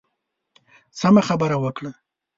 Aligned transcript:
سمه 0.99 1.21
خبره 1.27 1.57
وکړه. 1.63 1.91